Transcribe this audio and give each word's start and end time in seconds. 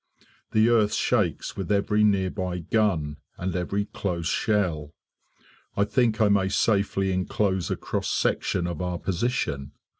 The 0.51 0.67
earth 0.67 0.95
shakes 0.95 1.55
with 1.55 1.71
every 1.71 2.03
nearby 2.03 2.57
gun 2.57 3.17
and 3.37 3.55
every 3.55 3.85
close 3.85 4.25
shell. 4.27 4.95
I 5.77 5.83
think 5.83 6.19
I 6.19 6.27
may 6.27 6.49
safely 6.49 7.11
enclose 7.11 7.69
a 7.69 7.75
cross 7.75 8.09
section 8.09 8.65
of 8.65 8.81
our 8.81 8.97
position. 8.97 9.73